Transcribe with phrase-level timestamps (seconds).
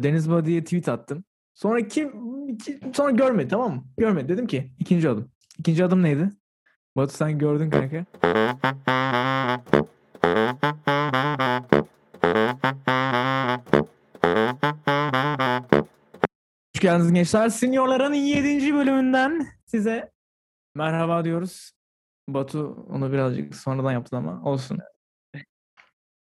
[0.00, 1.24] Deniz Body'ye tweet attım.
[1.54, 2.12] Sonra kim
[2.94, 3.84] sonra görmedi tamam mı?
[3.98, 4.28] Görmedi.
[4.28, 5.30] Dedim ki ikinci adım.
[5.58, 6.30] İkinci adım neydi?
[6.96, 8.04] Batu sen gördün kanka.
[16.74, 17.48] Hoş geldiniz gençler.
[17.48, 18.74] Seniorların 7.
[18.74, 20.12] bölümünden size
[20.74, 21.72] merhaba diyoruz.
[22.28, 24.78] Batu onu birazcık sonradan yaptı ama olsun.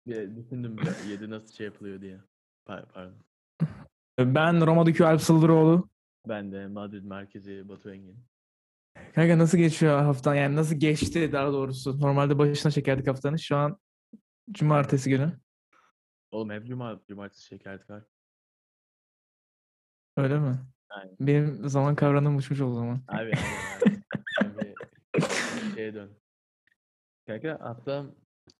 [0.08, 2.20] Düşündüm bir 7 nasıl şey yapılıyor diye.
[2.68, 3.16] Pa- Pardon.
[4.20, 5.90] Ben Roma'daki Alp Sıldıroğlu.
[6.28, 8.26] Ben de Madrid merkezi Batu Engin.
[9.16, 10.36] Kanka nasıl geçiyor haftan?
[10.36, 12.02] Yani nasıl geçti daha doğrusu?
[12.02, 13.38] Normalde başına çekerdik haftanın.
[13.38, 13.80] Şu an
[14.52, 15.40] cumartesi günü.
[16.32, 18.04] Oğlum hep cuma, cumartesi şekerdik abi.
[20.18, 20.60] Öyle mi?
[20.90, 21.16] Aynen.
[21.20, 23.02] Benim zaman kavramım uçmuş o zaman.
[23.08, 23.32] Abi
[25.76, 26.12] şeye dön.
[27.28, 28.16] Kanka haftam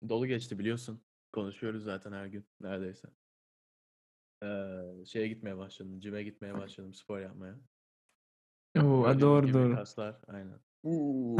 [0.08, 1.02] dolu geçti biliyorsun.
[1.32, 3.08] Konuşuyoruz zaten her gün neredeyse.
[4.42, 6.00] Ee, şeye gitmeye başladım.
[6.00, 7.54] Cime gitmeye başladım spor yapmaya.
[8.78, 9.74] Oo, Gördüğünüz doğru gibi doğru.
[9.74, 10.60] Kaslar aynen.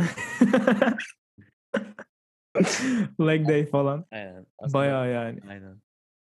[3.21, 4.07] Leg day falan.
[4.11, 4.47] Aynen.
[4.59, 5.41] Aslında- Bayağı yani.
[5.49, 5.81] Aynen.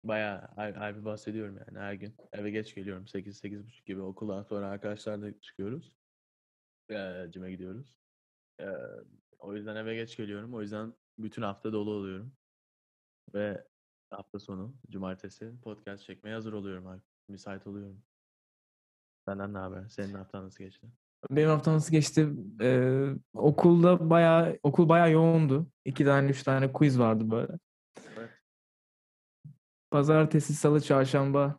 [0.04, 2.14] Bayağı har- harbi bahsediyorum yani her gün.
[2.32, 3.06] Eve geç geliyorum.
[3.08, 5.92] 8 buçuk gibi okuldan sonra arkadaşlarla çıkıyoruz.
[6.90, 7.96] Eee cime gidiyoruz.
[8.60, 8.76] Eee,
[9.38, 10.54] o yüzden eve geç geliyorum.
[10.54, 12.32] O yüzden bütün hafta dolu oluyorum.
[13.34, 13.66] Ve
[14.10, 17.00] hafta sonu cumartesi podcast çekmeye hazır oluyorum abi.
[17.28, 18.02] Müsait oluyorum.
[19.28, 19.88] Senden ne haber?
[19.88, 20.86] Senin haftan nasıl geçti?
[21.30, 22.28] Benim haftam nasıl geçti?
[22.60, 25.66] Ee, okulda bayağı okul bayağı yoğundu.
[25.84, 27.52] İki tane üç tane quiz vardı böyle.
[28.16, 28.30] Evet.
[29.90, 31.58] Pazartesi, salı, çarşamba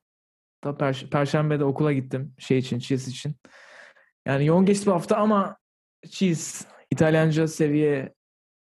[0.64, 3.36] da perş- perşembe de okula gittim şey için, cheese için.
[4.26, 5.58] Yani yoğun geçti bu hafta ama
[6.10, 8.14] cheese İtalyanca seviye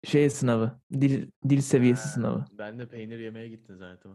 [0.07, 0.81] şey sınavı.
[0.93, 2.45] Dil dil seviyesi Ha, sınavı.
[2.53, 4.12] Ben de peynir yemeye gittin zaten.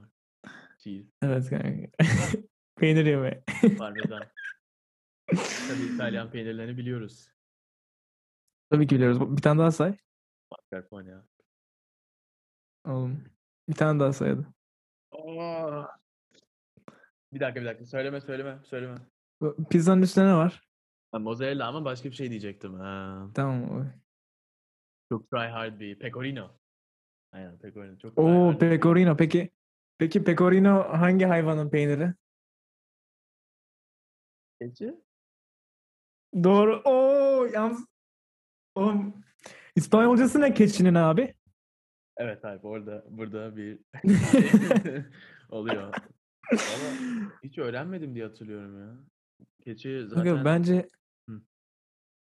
[0.77, 1.87] Cheese, Evet kanka.
[2.79, 3.43] Peynir yeme.
[3.77, 4.23] parmesan.
[5.67, 7.27] Tabii İtalyan peynirlerini biliyoruz.
[8.69, 9.37] Tabii ki biliyoruz.
[9.37, 9.97] Bir tane daha say.
[10.51, 11.25] Mascarpone ya.
[12.85, 13.23] Oğlum.
[13.69, 14.47] Bir tane daha saydı.
[15.11, 15.85] Aa!
[17.33, 17.85] Bir dakika bir dakika.
[17.85, 18.97] Söyleme söyleme söyleme.
[19.69, 20.61] Pizzanın üstüne ne var?
[21.11, 22.73] Ha, mozzarella ama başka bir şey diyecektim.
[22.73, 23.91] Ha, Tamam.
[25.11, 26.51] Çok try hard bir pecorino.
[27.31, 27.97] Aynen pecorino.
[27.97, 29.17] Çok Oo pecorino.
[29.17, 29.49] Peki
[29.97, 32.13] peki pecorino hangi hayvanın peyniri?
[34.61, 34.95] Keçi?
[36.43, 36.81] Doğru.
[36.85, 37.85] Oo yalnız
[38.75, 39.23] Oğlum
[39.75, 41.35] İspanyolcası ne keçinin abi?
[42.17, 43.79] Evet abi orada burada bir
[45.49, 45.93] oluyor.
[46.51, 46.89] Ama
[47.43, 48.97] hiç öğrenmedim diye hatırlıyorum ya.
[49.63, 50.87] Keçi zaten Kanka bence.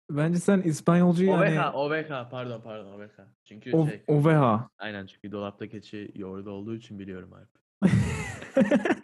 [0.09, 3.28] Bence sen İspanyolcuyu yani oveja, oveja pardon pardon oveja.
[3.44, 4.69] Çünkü ov- şey oveja.
[4.78, 7.47] aynen çünkü dolapta keçi yoğurdu olduğu için biliyorum abi.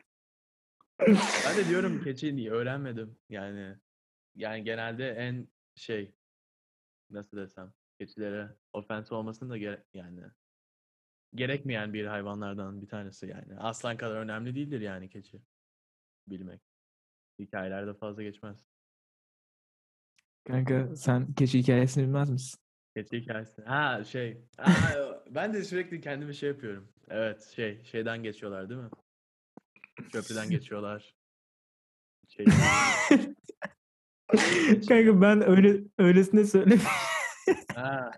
[1.45, 3.17] Ben de diyorum keçi niye öğrenmedim.
[3.29, 3.75] Yani
[4.35, 6.15] yani genelde en şey
[7.09, 10.21] nasıl desem keçilere ofens olmasın da gere- yani
[11.35, 13.59] gerekmeyen bir hayvanlardan bir tanesi yani.
[13.59, 15.41] Aslan kadar önemli değildir yani keçi
[16.27, 16.61] bilmek.
[17.39, 18.57] Hikayelerde fazla geçmez.
[20.47, 22.59] Kanka sen keçi hikayesini bilmez misin?
[22.95, 23.61] Keçi hikayesi.
[23.61, 24.37] Ha şey.
[24.57, 24.71] Aa,
[25.29, 26.93] ben de sürekli kendime şey yapıyorum.
[27.09, 28.89] Evet şey şeyden geçiyorlar değil mi?
[30.11, 31.15] Köprüden geçiyorlar.
[32.27, 32.45] Şey,
[34.87, 36.77] Kanka ben öyle öylesine söyle.
[37.75, 38.11] Ha.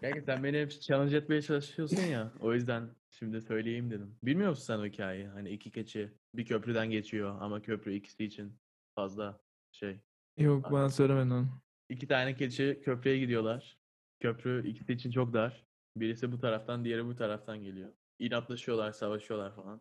[0.00, 2.32] Kanka sen beni hep challenge etmeye çalışıyorsun ya.
[2.40, 4.16] O yüzden şimdi söyleyeyim dedim.
[4.22, 5.26] Bilmiyor musun sen o hikayeyi?
[5.26, 8.52] Hani iki keçi bir köprüden geçiyor ama köprü ikisi için
[8.94, 9.40] fazla
[9.72, 10.00] şey.
[10.40, 11.48] Yok bana söylemedin onu.
[11.88, 13.78] İki tane keçi köprüye gidiyorlar.
[14.20, 15.64] Köprü ikisi için çok dar.
[15.96, 17.92] Birisi bu taraftan, diğeri bu taraftan geliyor.
[18.18, 19.80] İnatlaşıyorlar, savaşıyorlar falan.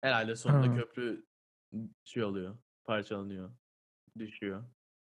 [0.00, 0.74] Herhalde sonunda Ha.
[0.76, 1.26] köprü
[2.04, 3.52] şey oluyor, parçalanıyor,
[4.18, 4.64] düşüyor.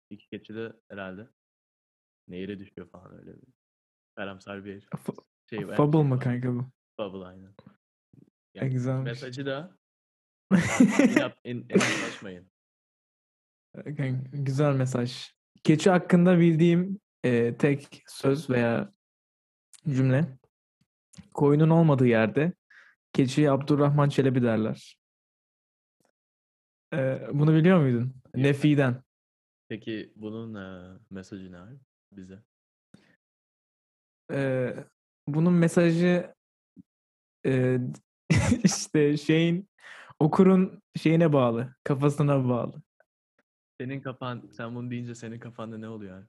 [0.10, 1.28] İki keçi de herhalde
[2.28, 3.48] nehire düşüyor falan öyle bir
[4.16, 5.66] karamsar bir Fa- şey.
[5.66, 6.20] Fable şey mı var.
[6.24, 6.66] kanka bu?
[6.98, 7.54] Fable aynen.
[8.56, 9.06] E, güzelmiş.
[9.06, 9.78] mesajı da
[11.16, 12.52] inat, in, inatlaşmayın.
[14.34, 15.32] Güzel mesaj.
[15.64, 18.94] Keçi hakkında bildiğim e, tek söz veya
[19.90, 20.38] cümle
[21.34, 22.54] koyunun olmadığı yerde
[23.14, 24.98] keçiye Abdurrahman Çelebi derler.
[26.94, 28.14] E, bunu biliyor muydun?
[28.36, 29.04] Nefi'den.
[29.70, 31.80] Peki bunun eee, mesajı ne abi
[32.12, 32.44] bize?
[34.32, 34.74] E,
[35.28, 36.34] bunun mesajı
[37.46, 37.80] e,
[38.64, 39.70] işte şeyin
[40.20, 42.82] okurun şeyine bağlı, kafasına bağlı.
[43.82, 46.26] Senin kafan, sen bunu deyince senin kafanda ne oluyor abi?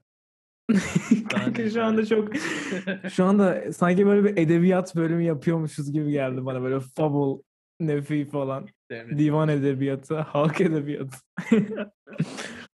[1.29, 2.35] Kanka şu anda çok
[3.11, 7.41] şu anda sanki böyle bir edebiyat bölümü yapıyormuşuz gibi geldi bana böyle fable
[7.79, 8.67] Nefi falan.
[8.91, 11.17] Divan edebiyatı, halk edebiyatı.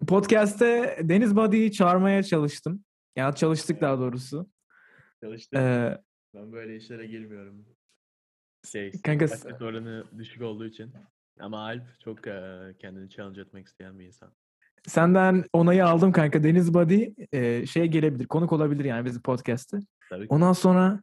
[0.08, 2.84] Podcast'te Deniz Body'yi çağırmaya çalıştım.
[3.16, 4.50] Ya çalıştık daha doğrusu.
[5.20, 5.60] Çalıştım.
[5.60, 5.98] Ee,
[6.34, 7.66] Ben böyle işlere girmiyorum.
[8.72, 9.26] Şey, Kanka
[9.60, 10.92] oranı düşük olduğu için.
[11.40, 12.24] Ama Alp çok
[12.78, 14.32] kendini challenge etmek isteyen bir insan.
[14.86, 16.42] Senden onayı aldım kanka.
[16.42, 19.78] Deniz Body e, şeye gelebilir, konuk olabilir yani bizim podcast'te.
[20.28, 21.02] Ondan sonra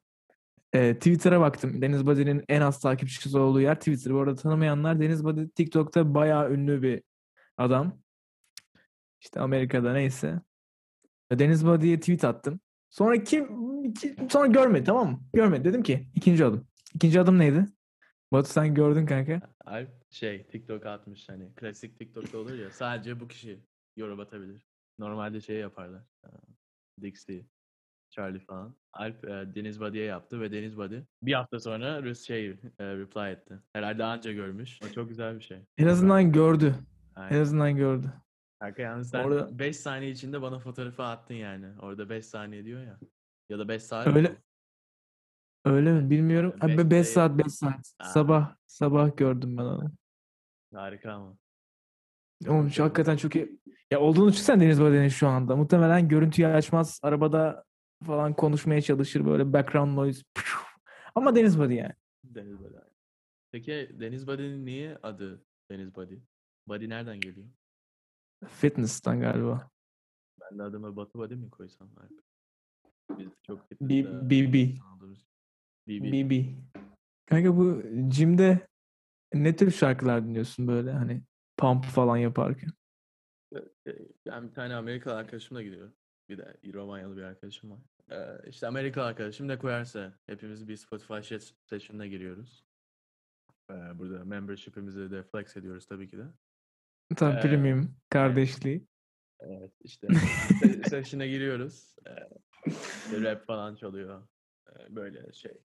[0.74, 1.82] e, Twitter'a baktım.
[1.82, 4.14] Deniz Body'nin en az takipçisi olduğu yer Twitter.
[4.14, 7.04] Bu arada tanımayanlar Deniz Body TikTok'ta bayağı ünlü bir
[7.58, 8.00] adam.
[9.22, 10.42] İşte Amerika'da neyse.
[11.32, 12.60] Deniz Body'ye tweet attım.
[12.90, 13.48] Sonra kim
[14.30, 15.22] sonra görmedi tamam mı?
[15.34, 15.64] Görmedi.
[15.64, 16.68] Dedim ki ikinci adım.
[16.96, 17.66] İkinci adım neydi?
[18.32, 19.42] Batu sen gördün kanka.
[19.66, 23.60] Alp şey TikTok atmış hani klasik TikTok'ta olur ya sadece bu kişi
[23.98, 24.68] yorum atabilir.
[25.00, 26.04] Normalde şey yaparlar.
[27.02, 27.46] Dixie,
[28.10, 28.76] Charlie falan.
[28.94, 33.60] Alp eee, Deniz Body'ye yaptı ve Deniz Body bir hafta sonra şey eee, reply etti.
[33.74, 34.80] Herhalde anca görmüş.
[34.84, 35.60] O çok güzel bir şey.
[35.78, 36.76] En azından gördü.
[37.18, 37.42] En Aynen.
[37.42, 38.14] azından gördü.
[38.60, 41.80] Kanka yalnız sen Orada- 5 saniye içinde bana fotoğrafı attın yani.
[41.80, 43.00] Orada 5 saniye diyor ya.
[43.50, 44.38] Ya da 5 saat Öyle- mi?
[45.66, 46.10] Öyle mi?
[46.10, 46.54] Bilmiyorum.
[46.64, 47.04] Beş 5 değil.
[47.04, 47.94] saat 5 saat.
[48.00, 48.06] Aa.
[48.06, 49.92] Sabah sabah gördüm ben onu.
[50.74, 51.38] Harika ama.
[52.46, 53.60] Şu hakikaten çok iyi.
[53.92, 55.56] Ya olduğunu düşünsen Deniz Body'nin şu anda.
[55.56, 57.00] Muhtemelen görüntüyü açmaz.
[57.04, 57.64] Arabada
[58.06, 60.24] falan konuşmaya çalışır böyle background noise.
[61.16, 61.94] Ama Deniz Body yani.
[62.24, 62.74] Deniz Body.
[63.52, 66.16] Peki Deniz Body'nin niye adı Deniz Body?
[66.68, 67.48] Body nereden geliyor?
[68.48, 69.70] Fitness'tan galiba.
[70.42, 71.90] Ben de adımı Batı Body mi koysam?
[73.18, 74.30] Biz çok BB.
[74.30, 74.78] BB.
[75.88, 76.46] BB.
[77.26, 78.68] Kanka bu Jim'de
[79.34, 81.22] ne tür şarkılar dinliyorsun böyle hani
[81.62, 82.70] pump falan yaparken?
[84.26, 85.94] Ben bir tane Amerikalı arkadaşımla gidiyorum.
[86.30, 87.80] Bir de Romanyalı bir arkadaşım var.
[88.12, 92.66] Ee, işte Amerikalı arkadaşım ne koyarsa hepimiz bir Spotify se- session'ına giriyoruz.
[93.72, 96.26] Ee, burada membership'imizi de flex ediyoruz tabii ki de.
[97.16, 98.88] Tabii Ee, premium kardeşliği.
[99.40, 100.08] Evet işte
[100.62, 101.96] se- session'a giriyoruz.
[102.08, 102.30] Ee,
[102.68, 104.28] işte rap falan çalıyor.
[104.70, 105.58] Ee, böyle şey.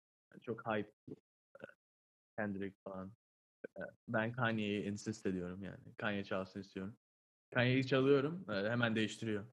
[0.43, 0.93] Çok hype.
[2.39, 3.13] Kendrick falan.
[4.09, 5.95] Ben Kanye'yi insist ediyorum yani.
[5.97, 6.97] Kanye çalsın istiyorum.
[7.55, 8.45] Kanye'yi çalıyorum.
[8.49, 9.45] Hemen değiştiriyor.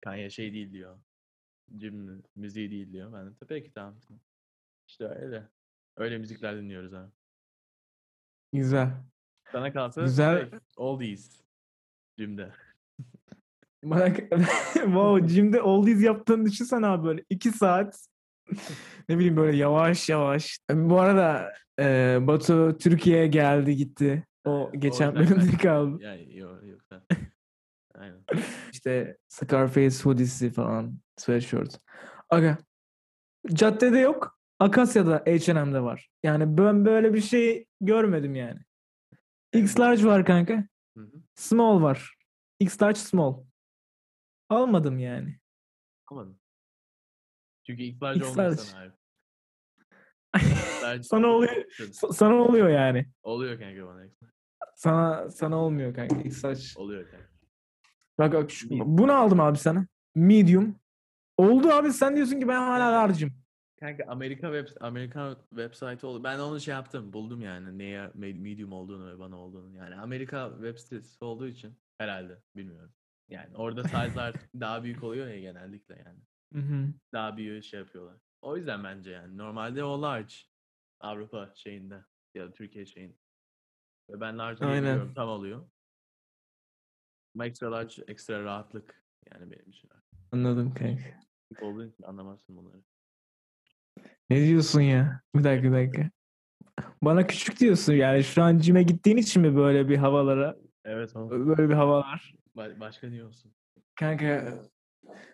[0.00, 0.98] Kanye şey değil diyor.
[1.80, 3.12] Jim müziği değil diyor.
[3.12, 4.00] Ben de peki tamam.
[4.08, 4.20] tamam."
[4.88, 5.48] İşte öyle.
[5.96, 7.10] Öyle müzikler dinliyoruz abi.
[8.52, 8.90] Güzel.
[9.52, 10.50] Sana kalsa Güzel.
[10.50, 11.42] şey, oldies.
[12.18, 12.52] Jim'de.
[13.84, 14.14] Bana
[14.74, 18.08] wow, Jim'de oldies yaptığını düşünsene abi böyle iki saat
[19.08, 20.58] ne bileyim böyle yavaş yavaş.
[20.70, 24.26] Bu arada e, Batu Türkiye'ye geldi gitti.
[24.44, 26.02] O Evet, geçen bölümde kaldı.
[26.02, 26.80] Yani yok yok.
[27.94, 28.24] Aynen.
[28.72, 31.80] İşte Scarface hoodiesi falan, sweatshirt.
[32.30, 32.58] Aga,
[33.52, 34.38] caddede yok.
[34.58, 36.08] Akasya'da H&M'de var.
[36.22, 38.60] Yani ben böyle bir şey görmedim yani.
[39.52, 40.64] X large var kanka.
[41.34, 42.16] Small var.
[42.60, 43.44] X large small.
[44.48, 45.38] Almadım yani.
[46.10, 46.38] Anladım.
[47.66, 48.92] Çünkü ilk X olmuyor sana abi.
[51.02, 51.64] Sana oluyor.
[52.12, 53.06] Sana oluyor yani.
[53.22, 54.02] Oluyor kanka bana.
[54.74, 56.60] Sana sana olmuyor kanka X large.
[56.76, 57.26] Oluyor kanka.
[58.18, 59.86] Bak bak şu- bunu aldım abi sana.
[60.14, 60.76] Medium.
[61.36, 63.32] Oldu abi sen diyorsun ki ben hala large'ım.
[63.80, 66.24] Kanka Amerika web Amerika website oldu.
[66.24, 67.12] Ben onu şey yaptım.
[67.12, 69.76] Buldum yani neye me- medium olduğunu ve bana olduğunu.
[69.76, 72.92] Yani Amerika web sitesi olduğu için herhalde bilmiyorum.
[73.28, 76.18] Yani orada size'lar daha büyük oluyor ya genellikle yani.
[77.12, 78.16] Daha büyük şey yapıyorlar.
[78.42, 79.38] O yüzden bence yani.
[79.38, 80.34] Normalde o large.
[81.00, 82.04] Avrupa şeyinde
[82.34, 83.16] ya da Türkiye şeyinde.
[84.10, 84.82] Ve ben large diye Aynen.
[84.82, 85.68] biliyorum, tam oluyor.
[87.34, 89.02] Ama extra large ekstra rahatlık
[89.32, 89.90] yani benim için.
[90.32, 91.02] Anladım kanka.
[91.48, 92.82] Küçük olduğun için anlamazsın bunları.
[94.30, 95.20] Ne diyorsun ya?
[95.34, 96.10] Bir dakika bir dakika.
[97.02, 101.30] Bana küçük diyorsun yani şu an cime gittiğin için mi böyle bir havalara Evet ama
[101.30, 102.34] böyle bir havalar?
[102.56, 103.52] Ba- başka niye olsun?
[103.94, 104.54] Kanka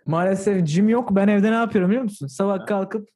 [0.07, 1.17] maalesef cim yok.
[1.17, 2.26] Ben evde ne yapıyorum biliyor musun?
[2.26, 2.64] Sabah Ha?
[2.64, 3.09] kalkıp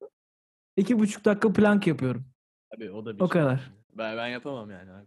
[0.76, 2.26] iki buçuk dakika plank yapıyorum.
[2.70, 3.32] Tabii o da bir O şey.
[3.32, 3.70] kadar.
[3.98, 5.06] Ben, ben yapamam yani abi.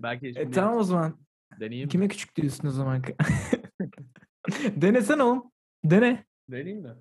[0.00, 1.18] Belki E, tamam o zaman.
[1.60, 1.88] deneyeyim.
[1.88, 3.02] Kime küçük diyorsun o zaman?
[4.76, 5.52] Denesene oğlum.
[5.84, 6.24] Dene.
[6.50, 6.94] Deneyeyim mi?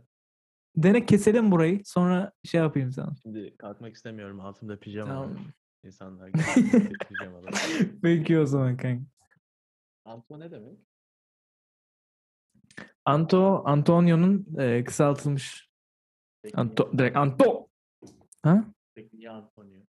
[0.78, 1.82] Dene keselim burayı.
[1.86, 3.16] Sonra şey yapayım sana.
[3.24, 4.40] Şimdi kalkmak istemiyorum.
[4.40, 5.30] Altımda pijama Tamam.
[5.36, 5.42] var.
[5.84, 6.32] İnsanlar
[7.10, 7.46] pijamalı.
[8.02, 9.06] Peki o zaman kanka.
[10.06, 10.80] Anto ne demek?
[13.06, 15.70] Anto, Antonio'nun e, kısaltılmış.
[16.42, 17.68] Peki, Anto, niye, direkt Anto.
[18.44, 18.64] Ha?
[18.96, 19.80] peki niye Antonio?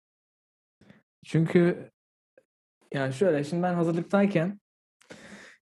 [1.24, 1.90] Çünkü
[2.94, 4.60] yani şöyle şimdi ben hazırlıktayken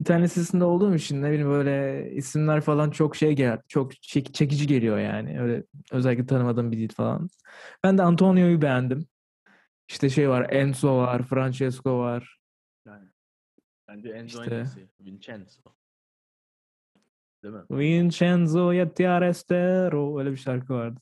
[0.01, 4.67] internet sitesinde olduğum için ne bileyim böyle isimler falan çok şey gel çok çek- çekici
[4.67, 5.41] geliyor yani.
[5.41, 7.31] Öyle özellikle tanımadığım bir dil falan.
[7.85, 9.07] Ben de Antonio'yu beğendim.
[9.89, 10.51] İşte şey var.
[10.51, 11.23] Enzo var.
[11.23, 12.39] Francesco var.
[13.95, 14.55] Bence Enzo İşte.
[14.55, 14.89] en iyisi.
[15.01, 15.61] Vincenzo.
[17.43, 17.63] Değil mi?
[17.71, 20.19] Vincenzo Yattiarestero.
[20.19, 21.01] Öyle bir şarkı vardı.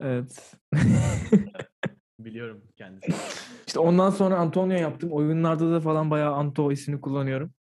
[0.00, 0.54] Evet.
[2.18, 3.14] Biliyorum kendisini.
[3.66, 5.12] İşte ondan sonra Antonio yaptım.
[5.12, 7.54] Oyunlarda da falan bayağı Anto ismini kullanıyorum.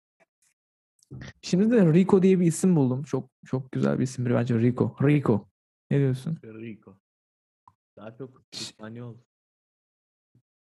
[1.41, 3.03] Şimdi de Rico diye bir isim buldum.
[3.03, 4.95] Çok çok güzel bir isim bence Rico.
[5.01, 5.49] Rico.
[5.91, 6.37] Ne diyorsun?
[6.43, 6.97] Rico.
[7.97, 9.17] Daha çok İspanyol.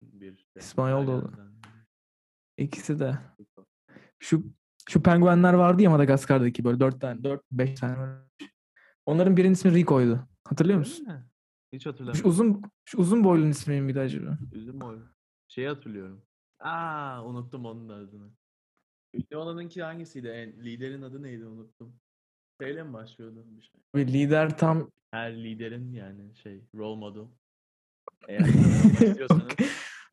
[0.03, 1.33] Bir İspanyol da olur.
[2.59, 3.19] İkisi de.
[4.19, 4.45] Şu
[4.89, 8.19] şu penguenler vardı ya Madagaskar'daki böyle dört tane, dört, beş tane.
[9.07, 10.29] Onların birinin ismi Rico'ydu.
[10.45, 11.09] Hatırlıyor musun?
[11.73, 12.31] Hiç Şu hatırlamıyorum.
[12.31, 14.39] uzun şu uzun boylunun ismi miydi acaba?
[14.53, 15.05] Üzüm oyunu.
[15.49, 16.23] Şeyi hatırlıyorum.
[16.61, 18.31] Aa unuttum onun adını.
[19.15, 20.29] Ünlü olanınki hangisiydi?
[20.29, 22.01] En, liderin adı neydi unuttum.
[22.61, 23.81] Şeyle mi başlıyordu bir şey?
[23.95, 27.29] Ve lider tam Her liderin yani şey role model.
[28.29, 28.41] Eğer
[29.09, 29.47] istiyorsanız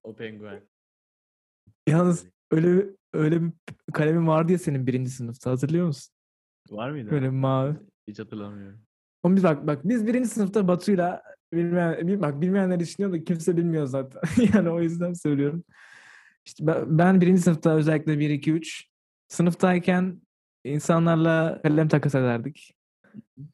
[0.03, 0.63] o penguen.
[1.87, 3.51] Yalnız öyle öyle bir
[3.93, 6.13] kalemin vardı ya senin birinci sınıfta hatırlıyor musun?
[6.69, 7.11] Var mıydı?
[7.11, 7.75] Böyle mavi.
[8.07, 8.79] Hiç hatırlamıyorum.
[9.23, 11.23] Oğlum biz bak bak biz birinci sınıfta Batu'yla
[11.53, 14.21] bilmeyen, bil- bak bilmeyenler düşünüyor da kimse bilmiyor zaten.
[14.53, 15.63] yani o yüzden söylüyorum.
[16.45, 18.87] İşte ben, ben birinci sınıfta özellikle 1 2 3
[19.27, 20.21] sınıftayken
[20.63, 22.73] insanlarla kalem takas ederdik.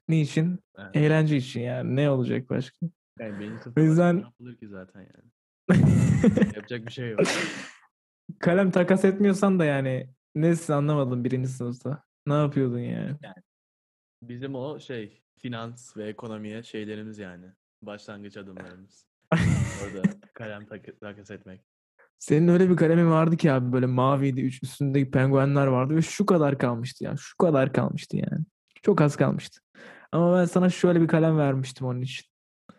[0.10, 0.60] Niçin?
[0.77, 0.89] Evet.
[0.96, 1.96] Eğlence için yani.
[1.96, 2.88] Ne olacak başka?
[3.19, 5.31] Yani benim O yüzden- yapılır ki zaten yani.
[6.55, 7.19] Yapacak bir şey yok.
[8.39, 12.03] kalem takas etmiyorsan da yani nesin anlamadım birinci sınıfta.
[12.27, 13.15] Ne yapıyordun yani?
[14.24, 17.46] Bizim o şey finans ve ekonomiye şeylerimiz yani.
[17.82, 19.08] Başlangıç adımlarımız.
[19.84, 20.01] Orada
[20.34, 21.62] kalem tak- takas etmek.
[22.20, 24.41] Senin öyle bir kalemin vardı ki abi böyle maviydi.
[24.41, 27.17] Üç üstündeki penguenler vardı ve şu kadar kalmıştı yani.
[27.20, 28.46] Şu kadar kalmıştı yani.
[28.82, 29.62] Çok az kalmıştı.
[30.12, 32.25] Ama ben sana şöyle bir kalem vermiştim onun için.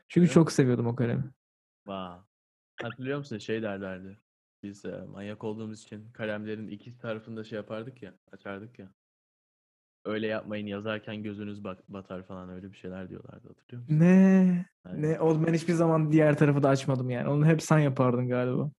[0.08, 0.32] Çünkü mi?
[0.32, 1.24] çok seviyordum o kalemi.
[1.86, 2.18] Vay.
[2.82, 4.18] Hatırlıyor musun şey derlerdi.
[4.62, 8.92] Biz e, manyak olduğumuz için kalemlerin iki tarafında şey yapardık ya, açardık ya.
[10.04, 14.00] Öyle yapmayın yazarken gözünüz bak batar falan öyle bir şeyler diyorlardı hatırlıyor musun?
[14.00, 14.66] Ne?
[14.84, 15.02] Aynen.
[15.02, 15.20] Ne?
[15.20, 17.28] Oğlum ben hiçbir zaman diğer tarafı da açmadım yani.
[17.28, 18.70] Onu hep sen yapardın galiba.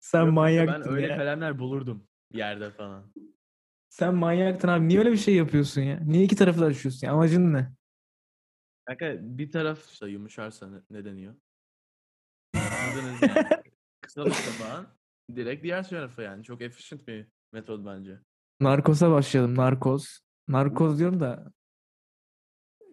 [0.00, 1.16] Sen Yok, manyaktın Ben öyle ya.
[1.16, 3.12] kalemler bulurdum yerde falan.
[3.88, 4.88] Sen manyaktın abi.
[4.88, 6.00] Niye öyle bir şey yapıyorsun ya?
[6.06, 7.12] Niye iki tarafı da açıyorsun ya?
[7.12, 7.72] Amacın ne?
[8.84, 11.34] Kanka bir taraf işte yumuşarsa ne, ne deniyor?
[12.54, 13.62] Anladınız yani.
[14.00, 14.86] Kısalırsa falan
[15.36, 16.44] direkt diğer tarafa yani.
[16.44, 18.18] Çok efficient bir metod bence.
[18.60, 19.54] Narkoz'a başlayalım.
[19.56, 20.20] Narkoz.
[20.48, 21.52] Narkoz diyorum da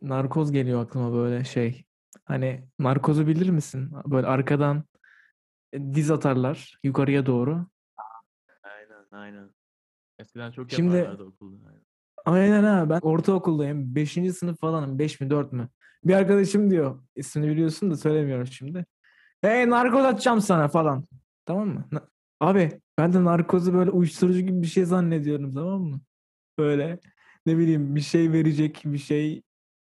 [0.01, 1.85] narkoz geliyor aklıma böyle şey.
[2.25, 3.91] Hani narkozu bilir misin?
[4.05, 4.83] Böyle arkadan
[5.73, 7.65] diz atarlar yukarıya doğru.
[8.63, 9.49] Aynen aynen.
[10.19, 11.65] Eskiden çok Şimdi- yaparlardı okulda.
[11.67, 11.81] Aynen.
[12.25, 13.95] Aynen ha ben ortaokuldayım.
[13.95, 14.99] Beşinci sınıf falanım.
[14.99, 15.69] Beş mi dört mü?
[16.03, 17.03] Bir arkadaşım diyor.
[17.15, 18.85] ismini biliyorsun da söylemiyorum şimdi.
[19.41, 21.05] Hey narkoz atacağım sana falan.
[21.45, 21.87] Tamam mı?
[21.91, 22.07] Na-
[22.41, 26.01] Abi ben de narkozu böyle uyuşturucu gibi bir şey zannediyorum tamam mı?
[26.59, 26.99] Böyle
[27.45, 29.41] ne bileyim bir şey verecek bir şey.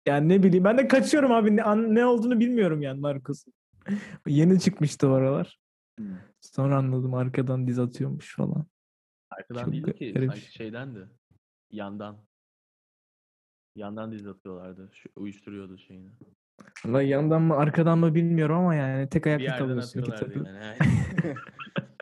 [0.07, 3.45] Yani ne bileyim ben de kaçıyorum abi ne, an- ne olduğunu bilmiyorum yani narkoz.
[4.27, 5.59] Yeni çıkmıştı o aralar.
[5.99, 6.07] Hmm.
[6.41, 8.65] Sonra anladım arkadan diz atıyormuş falan.
[9.29, 10.31] Arkadan Çok değildi ki garip.
[10.31, 11.09] sanki şeydendi.
[11.71, 12.17] Yandan.
[13.75, 14.89] Yandan diz atıyorlardı.
[14.93, 16.09] Şu, uyuşturuyordu şeyini.
[16.85, 19.99] Valla yandan mı arkadan mı bilmiyorum ama yani tek Bir ayakta yerden kalıyorsun.
[19.99, 20.59] iki atıyorlardı tarafı.
[21.23, 21.37] yani.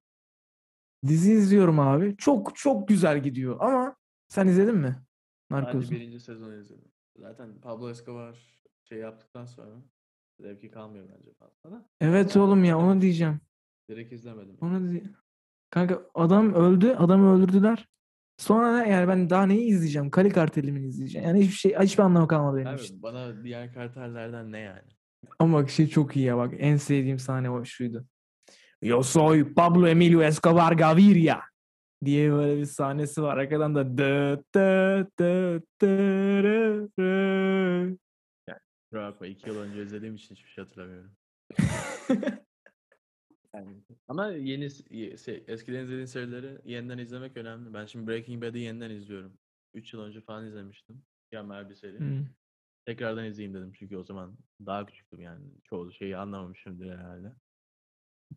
[1.08, 2.16] Dizi izliyorum abi.
[2.18, 3.96] Çok çok güzel gidiyor ama
[4.28, 4.96] sen izledin mi?
[5.52, 5.92] Sadece Narkoz'u.
[5.92, 6.92] birinci sezonu izledim.
[7.18, 9.76] Zaten Pablo Escobar şey yaptıktan sonra
[10.40, 11.86] zevki kalmıyor bence fazla da.
[12.02, 13.40] Evet oğlum ya onu diyeceğim.
[13.90, 14.58] Direkt izlemedim.
[14.62, 15.04] Onu di-
[15.70, 16.90] Kanka adam öldü.
[16.92, 17.88] Adamı öldürdüler.
[18.38, 18.90] Sonra ne?
[18.90, 20.10] Yani ben daha neyi izleyeceğim?
[20.10, 21.28] Kali Karteli mi izleyeceğim?
[21.28, 23.04] Yani hiçbir şey hiçbir anlamı kalmadı benim Abi için.
[23.04, 24.88] bana diğer kartellerden ne yani?
[25.40, 26.54] Ama bak şey çok iyi ya bak.
[26.58, 28.06] En sevdiğim sahne o şuydu.
[28.84, 31.42] Yo soy Pablo Emilio Escobar Gaviria
[32.06, 33.38] diye böyle bir sahnesi var.
[33.38, 37.98] Arkadan da dı dı dı dı rı rı.
[38.84, 41.12] Kusura bakma iki yıl önce izlediğim için hiçbir şey hatırlamıyorum.
[43.56, 47.74] Yani, ama yeni se- eskiden izlediğin serileri yeniden izlemek önemli.
[47.74, 49.38] Ben şimdi Breaking Bad'i yeniden izliyorum.
[49.74, 51.04] 3 yıl önce falan izlemiştim.
[51.24, 52.00] Mükemmel bir seri.
[52.00, 52.26] Hmm.
[52.86, 55.46] Tekrardan izleyeyim dedim çünkü o zaman daha küçüktüm yani.
[55.64, 57.36] Çoğu şeyi anlamamışımdır herhalde.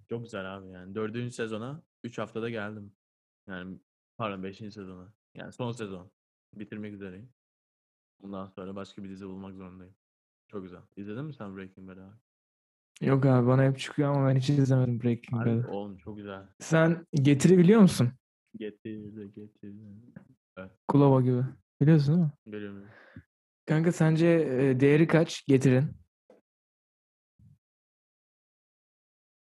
[0.09, 0.95] Çok güzel abi yani.
[0.95, 2.93] Dördüncü sezona 3 haftada geldim.
[3.49, 3.79] Yani
[4.17, 4.57] pardon 5.
[4.59, 5.13] sezona.
[5.35, 6.11] Yani son sezon.
[6.55, 7.29] Bitirmek üzereyim.
[8.23, 9.95] Bundan sonra başka bir dizi bulmak zorundayım.
[10.49, 10.81] Çok güzel.
[10.97, 12.15] İzledin mi sen Breaking Bad'i abi?
[13.01, 15.71] Yok abi bana hep çıkıyor ama ben hiç izlemedim Breaking Harbi, Bad'ı.
[15.71, 16.43] oğlum çok güzel.
[16.59, 18.13] Sen Getiri biliyor musun?
[18.59, 19.83] Getirdi getirdi.
[20.89, 21.43] Kulova gibi.
[21.81, 22.33] Biliyorsun değil mi?
[22.47, 22.85] Biliyorum.
[23.67, 25.85] Kanka sence e, değeri kaç Getir'in?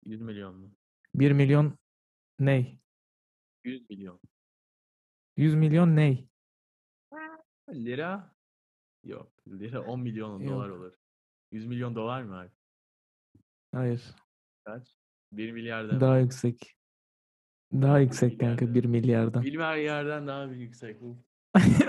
[0.06, 0.70] 100 milyon mu?
[1.14, 1.78] 1 milyon
[2.38, 2.78] ney?
[3.64, 4.20] 100 milyon.
[5.36, 6.28] 100 milyon ney?
[7.70, 8.34] Lira?
[9.04, 9.32] Yok.
[9.48, 10.78] Lira 10 milyon dolar Yok.
[10.78, 10.92] olur.
[11.52, 12.50] 100 milyon dolar mı abi?
[13.74, 14.02] Hayır.
[14.64, 14.96] Kaç?
[15.32, 16.00] 1 milyardan.
[16.00, 16.76] Daha yüksek.
[17.72, 18.74] Daha yüksek kanka milyardan.
[18.74, 19.42] 1 milyardan.
[19.42, 21.02] 1 milyardan daha bir yüksek.
[21.02, 21.16] Uf.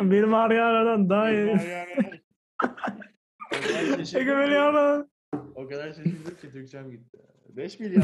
[0.02, 1.30] Bir milyardan daha
[3.98, 5.10] şaşırdım ki- milyardan.
[5.56, 7.18] O kadar şaşırdım ki Türkçem gitti.
[7.50, 8.04] 5 milyar.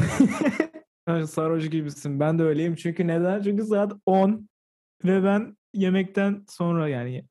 [1.26, 2.20] Sarhoş gibisin.
[2.20, 2.74] Ben de öyleyim.
[2.74, 3.42] Çünkü neden?
[3.42, 4.48] Çünkü saat 10
[5.04, 7.28] ve ben yemekten sonra yani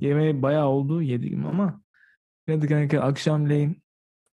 [0.00, 1.82] yemeği bayağı oldu yedim ama
[2.48, 3.82] ne de kanka akşamleyin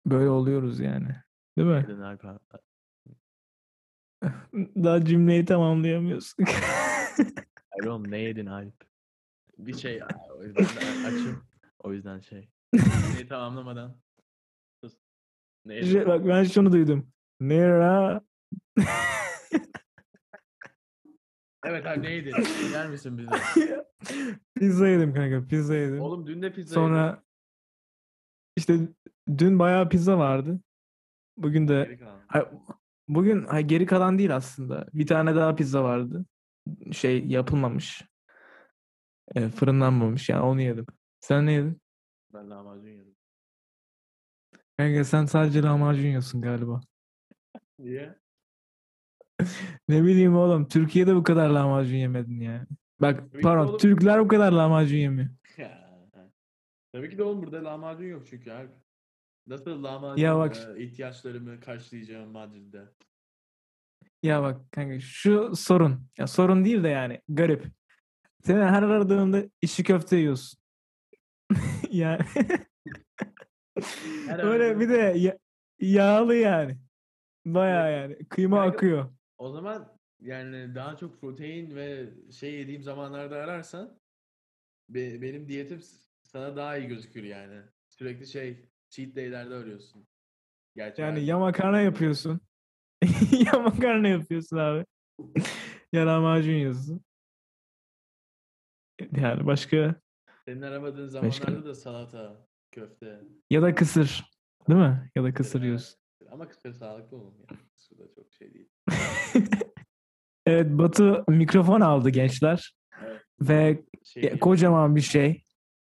[0.05, 1.15] böyle oluyoruz yani.
[1.57, 1.85] Değil mi?
[4.83, 6.45] Daha cümleyi tamamlayamıyorsun.
[7.71, 8.73] Hayır oğlum ne yedin Alp?
[9.57, 10.01] Bir şey
[10.37, 11.43] o yüzden de açım.
[11.79, 12.49] O yüzden şey.
[13.13, 13.97] Neyi tamamlamadan.
[15.63, 15.69] Sus.
[15.69, 15.87] Ne yedin?
[15.87, 17.07] Şey, bak ben şunu duydum.
[17.39, 18.21] Nera
[21.65, 22.33] Evet abi ne yedin?
[22.73, 23.29] Yer misin bize?
[24.55, 26.01] pizza yedim kanka pizza yedim.
[26.01, 27.23] Oğlum dün de pizza Sonra
[28.55, 28.79] işte
[29.37, 30.59] dün bayağı pizza vardı.
[31.37, 31.75] Bugün yedim.
[31.75, 31.99] de.
[32.29, 32.45] Ay,
[33.07, 34.87] bugün ay, geri kalan değil aslında.
[34.93, 36.25] Bir tane daha pizza vardı.
[36.91, 38.03] Şey yapılmamış.
[39.35, 40.85] E, fırınlanmamış yani onu yedim.
[41.19, 41.81] Sen ne yedin?
[42.33, 43.02] Ben lahmacun yedim.
[44.77, 46.81] Kanka sen sadece lahmacun yiyorsun galiba.
[47.79, 48.15] Niye?
[49.87, 52.65] Ne bileyim oğlum Türkiye'de bu kadar lahmacun yemedin yani.
[53.01, 53.77] Bak Tabii pardon oğlum.
[53.77, 55.29] Türkler bu kadar lahmacun yemiyor.
[56.93, 58.69] Tabii ki de oğlum burada lahmacun yok çünkü abi.
[59.47, 62.83] Nasıl lahmacun Ya bak- e, ihtiyaçlarımı karşılayacağım Madrid'de?
[64.23, 66.07] Ya bak kanka şu sorun.
[66.17, 67.65] Ya sorun değil de yani garip.
[68.43, 70.59] Seni her aradığımda içli köfte yiyorsun.
[71.91, 72.21] yani
[74.43, 75.37] öyle bir de ya-
[75.79, 76.77] yağlı yani.
[77.45, 78.25] Bayağı yani.
[78.29, 79.09] Kıyma Kanka- akıyor.
[79.37, 83.99] O zaman yani daha çok protein ve şey yediğim zamanlarda ararsan
[84.89, 87.61] be- benim diyetim s- sana daha iyi gözükür yani.
[87.89, 90.07] Sürekli şey cheat day'lerde arıyorsun.
[90.75, 92.41] Gerçi Yani ya makarna yapıyorsun.
[93.53, 94.85] ya makarna yapıyorsun abi.
[95.93, 97.01] ya lahmacun yiyorsun.
[99.11, 99.95] Yani başka
[100.45, 103.21] senin aramadığın zamanlarda da salata, köfte.
[103.49, 104.25] ya da kısır.
[104.69, 105.11] Değil mi?
[105.15, 105.99] Ya da kısır yiyorsun.
[106.31, 107.57] Ama kısır sağlıklı oğlum ya.
[107.75, 108.69] Kısır da çok şey değil.
[110.45, 112.75] Evet Batu mikrofon aldı gençler.
[113.03, 113.21] Evet.
[113.41, 115.43] Ve Şey kocaman bir şey.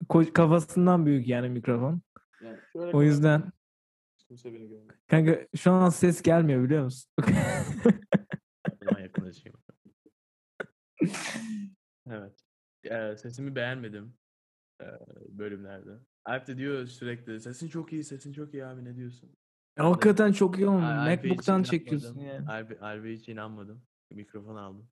[0.08, 2.02] Ko- kafasından büyük yani mikrofon.
[2.42, 2.58] Yani
[2.92, 3.52] O yüzden
[4.18, 4.94] Kimse beni görmüyor.
[5.08, 7.10] kanka şu an ses gelmiyor biliyor musun?
[9.02, 9.58] Yakınlaşayım.
[12.10, 12.40] Evet.
[12.84, 14.14] Eee, sesimi beğenmedim
[14.80, 15.90] eee, bölümlerde.
[16.24, 19.36] Alp de diyor sürekli sesin çok iyi, sesin çok iyi abi ne diyorsun?
[19.78, 20.84] Hakikaten çok iyi olmuş.
[20.84, 22.46] Al- Alp'e hiç Macbook'tan çekiyorsun inanmadım.
[22.46, 22.50] yani.
[22.50, 23.82] Alp, Alp'e hiç inanmadım.
[24.10, 24.88] Mikrofon aldım.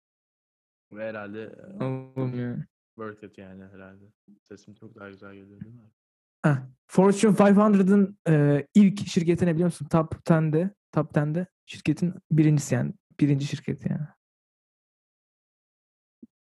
[0.93, 1.39] Ve herhalde
[1.81, 2.67] eee, Oğlum ya.
[2.95, 4.05] worth it yani herhalde.
[4.49, 5.91] Sesim çok daha güzel geliyor değil mi?
[6.45, 9.89] Heh, Fortune 500'ın e, ilk şirketine biliyor musun?
[9.91, 12.93] Top 10'de, Top 10'de şirketin birincisi yani.
[13.21, 14.07] Birinci şirket yani.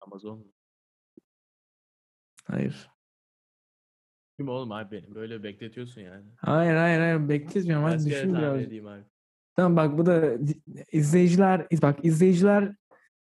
[0.01, 0.53] Amazon mu?
[2.45, 2.91] Hayır.
[4.39, 5.15] Kim oğlum Alp beni?
[5.15, 6.25] Böyle bekletiyorsun yani.
[6.37, 7.85] Hayır hayır hayır bekletmiyorum.
[7.85, 8.61] Hadi düşün biraz.
[8.61, 8.87] edeyim?
[9.57, 10.39] Tamam bak bu da
[10.93, 12.75] izleyiciler bak izleyiciler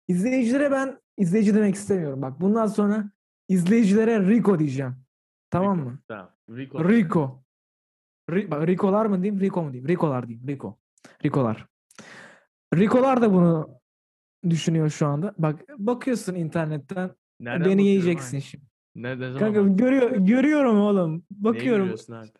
[0.08, 2.22] izleyicilere ben izleyici demek istemiyorum.
[2.22, 3.10] Bak bundan sonra
[3.48, 4.96] izleyicilere Rico diyeceğim.
[5.50, 5.90] Tamam Rico.
[5.90, 5.98] mı?
[6.08, 6.30] Tamam.
[6.50, 6.88] Rico.
[6.88, 7.44] Rico.
[8.30, 9.88] Ri- bak, Rico'lar mı diyeyim, Rico mu diyeyim?
[9.88, 10.78] Rico'lar diyeyim, Rico.
[11.24, 11.66] Rico'lar.
[12.74, 13.80] Rico'lar da bunu
[14.50, 15.34] düşünüyor şu anda.
[15.38, 18.44] Bak bakıyorsun internetten Nereden beni bakıyorum yiyeceksin Alp?
[18.44, 18.64] şimdi.
[18.98, 21.22] Ne, ne zaman Kanka görüyor, görüyorum oğlum.
[21.30, 21.82] Bakıyorum.
[21.82, 22.30] görüyorsun Alp?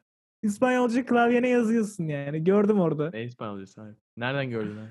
[0.42, 2.44] İspanyolca klavyene yazıyorsun yani.
[2.44, 3.10] Gördüm orada.
[3.10, 3.96] Ne İspanyolcası Alp?
[4.16, 4.88] Nereden gördün Alp?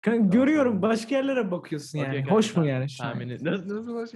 [0.00, 0.82] Kanka görüyorum.
[0.82, 2.20] Başka yerlere bakıyorsun Okey, yani.
[2.20, 3.12] kanka, Hoş mu yani şu an?
[3.12, 3.44] Tahmini.
[3.44, 4.10] Nasıl, nasıl hoş?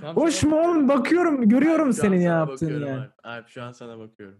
[0.00, 0.88] Tam Hoş sana- mu oğlum?
[0.88, 3.00] Bakıyorum, görüyorum şu an senin sana yaptığını bakıyorum yani.
[3.00, 3.12] Alp.
[3.24, 4.38] Alp şu an sana bakıyorum.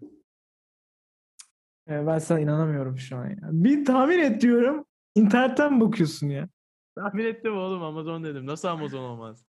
[1.89, 3.37] Ben sana inanamıyorum şu an ya.
[3.43, 4.85] Bir tahmin et diyorum.
[5.15, 6.49] İnternetten bakıyorsun ya?
[6.95, 8.47] Tahmin ettim oğlum Amazon dedim.
[8.47, 9.47] Nasıl Amazon olmaz?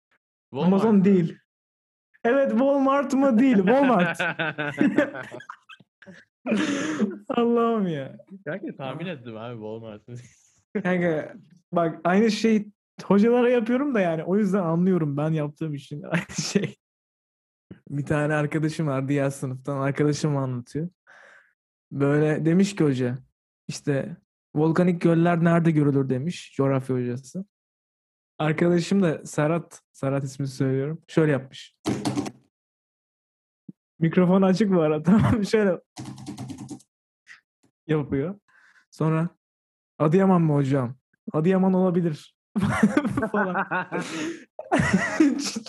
[0.50, 1.38] Walmart Amazon değil.
[2.24, 3.58] Evet Walmart mı değil.
[3.58, 4.20] Walmart.
[7.30, 8.18] Allah'ım ya.
[8.46, 10.02] Kanka tahmin ettim abi Walmart.
[10.84, 11.34] Kanka
[11.72, 12.68] bak aynı şey
[13.04, 16.76] hocalara yapıyorum da yani o yüzden anlıyorum ben yaptığım için aynı şey.
[17.90, 20.90] Bir tane arkadaşım var diğer sınıftan arkadaşım anlatıyor.
[21.92, 23.18] Böyle demiş ki hoca
[23.68, 24.18] işte
[24.56, 27.46] volkanik göller nerede görülür demiş coğrafya hocası.
[28.40, 31.02] Arkadaşım da Serhat, Serhat ismini söylüyorum.
[31.08, 31.76] Şöyle yapmış.
[34.04, 35.46] Mikrofon açık bu arada tamam?
[35.46, 35.80] Şöyle
[37.88, 38.40] yapıyor.
[38.92, 39.30] Sonra
[40.00, 40.96] Adıyaman mı hocam?
[41.34, 42.36] Adıyaman olabilir.
[43.32, 43.56] Falan.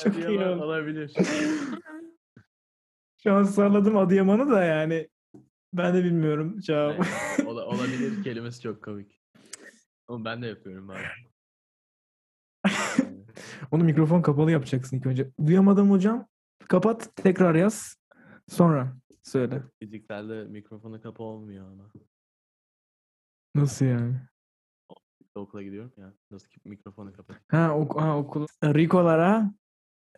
[0.05, 0.64] Çok iyi Adıyaman oldu.
[0.64, 1.12] olabilir.
[3.23, 5.09] Şu an salladım Adıyaman'ı da yani.
[5.73, 6.61] Ben de bilmiyorum.
[6.68, 6.99] Yani,
[7.47, 9.20] ola- olabilir kelimesi çok komik.
[10.09, 11.05] Ama ben de yapıyorum bazen.
[13.70, 15.31] Onu mikrofon kapalı yapacaksın ilk önce.
[15.47, 16.27] Duyamadım hocam.
[16.68, 17.97] Kapat, tekrar yaz.
[18.49, 19.63] Sonra söyle.
[19.79, 21.91] Fizikselde mikrofonu kapı olmuyor ama.
[23.55, 24.17] Nasıl yani?
[25.35, 26.15] Okula gidiyorum ya.
[26.31, 27.37] Nasıl ki mikrofonu kapat.
[27.49, 28.47] Ha, ok ha okul.
[28.65, 29.55] Rikolara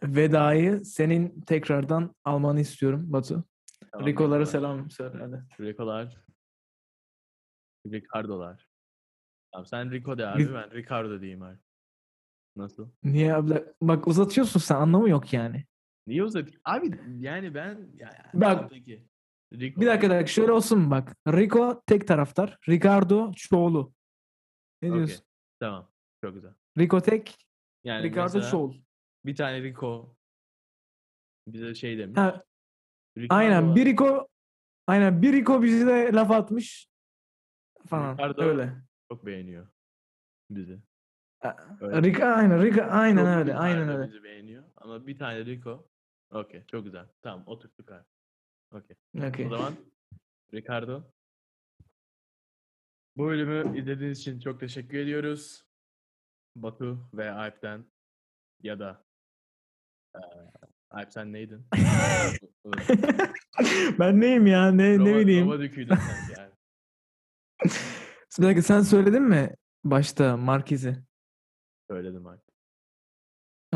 [0.03, 3.45] vedayı senin tekrardan almanı istiyorum Batu.
[3.93, 4.45] Tamam, Rikolara Rikolar.
[4.45, 5.45] selam söyle hadi.
[5.61, 6.25] Rikolar.
[7.87, 8.69] Ricardo'lar.
[9.53, 11.59] Tamam sen Rico de abi ben Ricardo diyeyim abi.
[12.57, 12.91] Nasıl?
[13.05, 13.65] Niye abla?
[13.83, 15.65] Bak uzatıyorsun sen anlamı yok yani.
[16.07, 16.49] Niye uzat?
[16.65, 19.07] Abi yani ben ya, Bak- peki.
[19.53, 19.81] Rico.
[19.81, 21.17] Bir dakika dakika şöyle olsun mu bak.
[21.29, 22.59] Rico tek taraftar.
[22.69, 23.93] Ricardo çoğulu.
[24.83, 25.27] Ne Okey, diyorsun?
[25.61, 25.91] Tamam.
[26.25, 26.53] Çok güzel.
[26.79, 27.37] Rico tek,
[27.85, 28.75] Yani Ricardo çoğul.
[29.25, 30.17] bir tane Rico
[31.49, 32.19] bize şey demiş.
[32.19, 32.45] Ha,
[33.19, 33.77] Ricardo aynen var.
[33.77, 34.29] bir Rico
[34.87, 36.89] aynen bir Rico bize laf atmış
[37.87, 38.73] falan Ricardo- öyle.
[39.13, 39.69] çok beğeniyor
[40.51, 40.79] bizi.
[41.81, 42.09] Öyle.
[42.09, 44.09] Rico aynen Rico aynen Çok öyle aynen öyle.
[44.09, 44.65] Bizi beğeniyor.
[44.77, 45.89] Ama bir tane Rico.
[46.31, 47.07] Okey çok güzel.
[47.23, 48.05] Tamam oturttuk abi.
[48.73, 48.97] Okey.
[49.29, 49.47] Okey.
[49.47, 49.75] O zaman
[50.55, 51.03] Ricardo.
[53.17, 55.67] Bu bölümü izlediğiniz için çok teşekkür ediyoruz.
[56.57, 57.85] Batu ve Alp'ten
[58.63, 59.05] ya da
[60.15, 60.21] eee
[60.91, 61.67] Alp sen neydin?
[63.99, 65.45] ben neyim ya ne ne Roma- bileyim.
[65.47, 66.53] Roma düküydün sanki yani.
[68.39, 70.97] Bir dakika sen söyledin mi başta Marquez'i?
[71.91, 72.43] Söyledim Alp.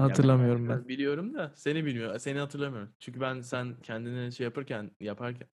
[0.01, 0.89] Hatırlamıyorum ben.
[0.89, 2.19] Biliyorum da seni bilmiyorum.
[2.19, 2.91] Seni hatırlamıyorum.
[3.01, 5.49] Çünkü ben sen kendini şey yaparken yaparken!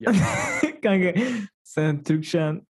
[0.00, 0.14] Yap-
[0.82, 1.14] Kanka
[1.62, 2.66] sen Türkçen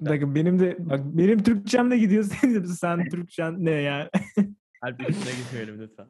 [0.00, 4.08] bir dakika benim de bak benim Türkçem de gidiyor de sen Türkçen ne yani?
[4.80, 6.06] Alp üstüne gitmeyelim lütfen.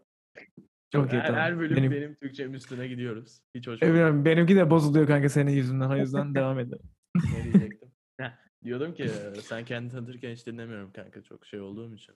[0.93, 1.41] Çok, Okey, her, tamam.
[1.41, 3.41] her bölüm benim, Benim- Türkçem üstüne gidiyoruz.
[3.55, 3.83] Hiç hoş.
[3.83, 6.87] Eminim benimki de bozuluyor kanka senin yüzünden o yüzden devam edelim.
[7.33, 7.89] Ne diyecektim?
[8.21, 8.31] Heh,
[8.65, 9.09] diyordum ki
[9.43, 12.15] sen kendini tanıtırken hiç dinlemiyorum kanka çok şey olduğum için.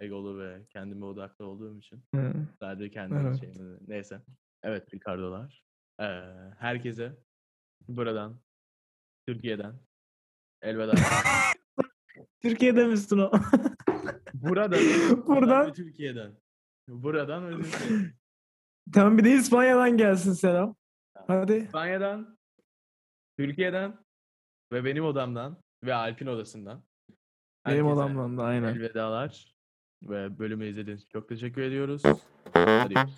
[0.00, 2.02] Egolu ve kendime odaklı olduğum için.
[2.14, 2.32] Hı.
[2.60, 3.40] Sadece kendi Evet.
[3.40, 3.78] şeyimi...
[3.88, 4.22] Neyse.
[4.62, 5.64] Evet Ricardo'lar.
[6.00, 6.04] Ee,
[6.58, 7.16] herkese
[7.88, 8.40] buradan
[9.26, 9.74] Türkiye'den
[10.62, 10.94] elveda.
[12.42, 13.30] Türkiye'de misin o?
[14.34, 14.80] buradan.
[15.26, 15.72] Buradan.
[15.72, 16.32] Türkiye'den.
[16.88, 18.12] Buradan ve Türkiye'den.
[18.92, 20.76] tamam bir de İspanya'dan gelsin selam.
[21.26, 21.52] Hadi.
[21.52, 22.38] İspanya'dan,
[23.38, 24.04] Türkiye'den
[24.72, 26.82] ve benim odamdan ve Alp'in odasından.
[27.66, 28.74] Benim odamdan da aynen.
[28.74, 29.54] Elvedalar
[30.02, 32.02] ve bölümü izlediğiniz için çok teşekkür ediyoruz.
[32.54, 33.10] Adios.